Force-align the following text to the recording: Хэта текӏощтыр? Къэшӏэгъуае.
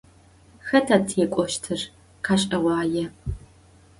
Хэта 0.67 0.97
текӏощтыр? 1.07 1.81
Къэшӏэгъуае. 2.25 3.05